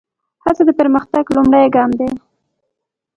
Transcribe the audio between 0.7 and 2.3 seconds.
پرمختګ لومړی ګام دی.